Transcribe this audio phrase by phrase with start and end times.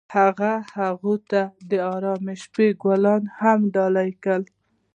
[0.17, 3.21] هغه هغې ته د آرام شپه ګلان
[3.73, 4.43] ډالۍ هم کړل.